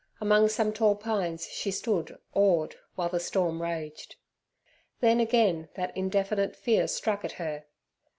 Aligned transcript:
Among 0.19 0.47
some 0.47 0.73
tall 0.73 0.95
pines 0.95 1.47
she 1.49 1.69
stood 1.69 2.17
awed, 2.33 2.75
while 2.95 3.09
the 3.09 3.19
storm 3.19 3.61
raged. 3.61 4.15
Then 4.99 5.19
again 5.19 5.69
that 5.75 5.95
indefinite 5.95 6.55
fear 6.55 6.87
struck 6.87 7.23
at 7.23 7.33
her. 7.33 7.65